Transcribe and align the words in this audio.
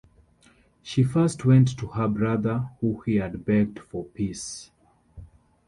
She 0.81 1.03
first 1.03 1.45
went 1.45 1.77
to 1.77 1.85
her 1.89 2.07
brother, 2.07 2.71
whom 2.79 3.03
she 3.05 3.17
had 3.17 3.45
begged 3.45 3.77
for 3.77 4.03
peace. 4.03 4.71